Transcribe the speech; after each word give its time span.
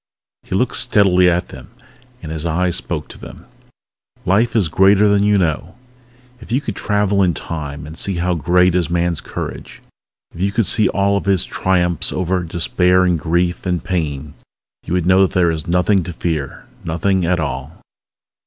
He 0.41 0.55
looked 0.55 0.77
steadily 0.77 1.29
at 1.29 1.49
them 1.49 1.69
and 2.23 2.31
his 2.31 2.43
eyes 2.43 2.75
spoke 2.75 3.07
to 3.09 3.19
them... 3.19 3.45
_Life 4.25 4.55
is 4.55 4.67
greater 4.67 5.07
than 5.07 5.21
you 5.23 5.37
know. 5.37 5.75
If 6.39 6.51
you 6.51 6.59
could 6.59 6.75
travel 6.75 7.21
in 7.21 7.35
Time, 7.35 7.85
and 7.85 7.95
see 7.95 8.15
how 8.15 8.33
great 8.33 8.73
is 8.73 8.89
man's 8.89 9.21
courage 9.21 9.79
if 10.33 10.41
you 10.41 10.51
could 10.51 10.65
see 10.65 10.89
all 10.89 11.17
of 11.17 11.25
his 11.25 11.45
triumphs 11.45 12.11
over 12.11 12.41
despair 12.43 13.03
and 13.03 13.19
grief 13.19 13.67
and 13.67 13.83
pain 13.83 14.33
you 14.87 14.93
would 14.95 15.05
know 15.05 15.21
that 15.21 15.33
there 15.35 15.51
is 15.51 15.67
nothing 15.67 16.01
to 16.05 16.13
fear! 16.13 16.65
Nothing 16.83 17.23
at 17.23 17.39
all! 17.39 17.79